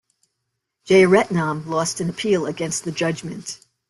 Jeyaretnam 0.87 1.67
lost 1.67 1.99
an 2.01 2.09
appeal 2.09 2.47
against 2.47 2.85
the 2.85 2.91
judgment. 2.91 3.59